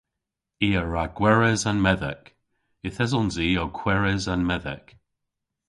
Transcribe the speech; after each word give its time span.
I 0.65 0.69
a 0.81 0.83
wra 0.83 1.03
gweres 1.17 1.61
an 1.69 1.79
medhek. 1.85 2.23
Yth 2.87 3.01
esons 3.05 3.35
i 3.47 3.49
ow 3.61 3.69
kweres 3.79 4.25
an 4.33 4.41
medhek. 4.49 4.87